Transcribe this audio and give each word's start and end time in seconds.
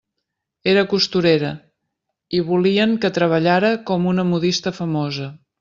Era 0.71 0.83
costurera, 0.93 1.51
i 2.39 2.41
volien 2.49 2.97
que 3.05 3.13
treballara 3.21 3.73
com 3.91 4.11
una 4.15 4.29
modista 4.35 4.79
famosa. 4.83 5.33